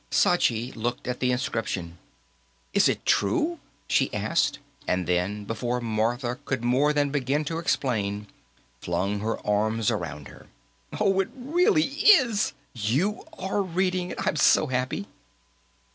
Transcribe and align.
Sachi 0.09 0.71
looked 0.75 1.07
at 1.07 1.19
the 1.19 1.31
inscription. 1.31 1.99
"Is 2.73 2.89
it 2.89 3.05
true?" 3.05 3.59
she 3.87 4.11
asked, 4.11 4.57
and 4.87 5.05
then, 5.05 5.45
before 5.45 5.79
Martha 5.79 6.39
could 6.43 6.63
more 6.63 6.91
than 6.91 7.11
begin 7.11 7.45
to 7.45 7.59
explain, 7.59 8.25
flung 8.79 9.19
her 9.19 9.37
arms 9.45 9.91
around 9.91 10.27
her. 10.29 10.47
"Oh, 10.99 11.19
it 11.19 11.29
really 11.35 11.83
is! 11.83 12.53
You 12.73 13.27
are 13.37 13.61
reading 13.61 14.09
it! 14.09 14.17
I'm 14.25 14.37
so 14.37 14.65
happy!" 14.65 15.05